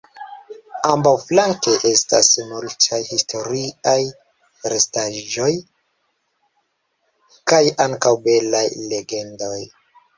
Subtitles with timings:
[0.91, 4.03] Ambaǔflanke estas multaj historiaj
[4.75, 5.55] restasĵoj
[7.53, 9.59] kaj ankaǔ belaj legendoj.